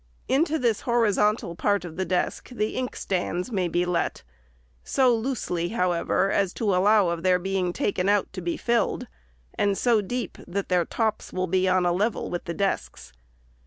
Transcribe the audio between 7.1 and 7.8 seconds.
their being